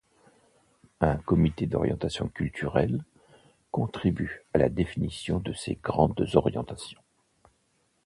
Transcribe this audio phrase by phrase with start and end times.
[1.01, 3.05] Un comité d’orientation culturelle
[3.69, 7.03] contribue à la définition de ses grandes orientations.